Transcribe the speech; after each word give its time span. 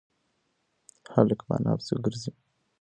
هلک 1.13 1.39
پر 1.47 1.51
انا 1.55 1.71
پسې 1.77 1.93
گرځي. 2.03 2.31